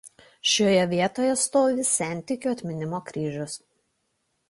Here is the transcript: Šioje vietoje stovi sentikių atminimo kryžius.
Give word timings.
Šioje 0.51 0.85
vietoje 0.93 1.35
stovi 1.43 1.87
sentikių 1.91 2.53
atminimo 2.57 3.07
kryžius. 3.11 3.63